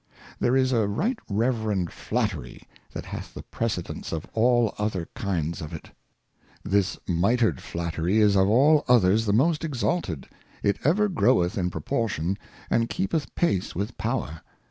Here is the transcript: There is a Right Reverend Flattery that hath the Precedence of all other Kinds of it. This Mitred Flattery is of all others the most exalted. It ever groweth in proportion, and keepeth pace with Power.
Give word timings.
There 0.39 0.55
is 0.55 0.71
a 0.71 0.87
Right 0.87 1.19
Reverend 1.29 1.91
Flattery 1.91 2.63
that 2.91 3.05
hath 3.05 3.35
the 3.35 3.43
Precedence 3.43 4.11
of 4.11 4.25
all 4.33 4.73
other 4.79 5.07
Kinds 5.13 5.61
of 5.61 5.73
it. 5.73 5.91
This 6.63 6.97
Mitred 7.07 7.61
Flattery 7.61 8.17
is 8.17 8.35
of 8.35 8.49
all 8.49 8.83
others 8.87 9.25
the 9.27 9.31
most 9.31 9.63
exalted. 9.63 10.27
It 10.63 10.79
ever 10.83 11.07
groweth 11.07 11.55
in 11.55 11.69
proportion, 11.69 12.39
and 12.67 12.89
keepeth 12.89 13.35
pace 13.35 13.75
with 13.75 13.95
Power. 13.99 14.41